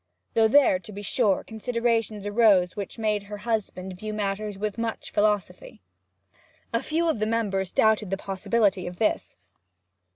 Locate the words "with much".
4.57-5.11